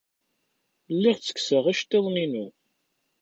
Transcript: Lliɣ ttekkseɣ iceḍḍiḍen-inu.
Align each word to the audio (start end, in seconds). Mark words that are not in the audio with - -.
Lliɣ 0.95 1.17
ttekkseɣ 1.17 1.63
iceḍḍiḍen-inu. 1.67 2.45